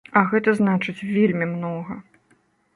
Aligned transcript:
А 0.19 0.21
гэта 0.29 0.53
значыць 0.59 1.05
вельмі 1.17 1.45
многа. 1.53 2.01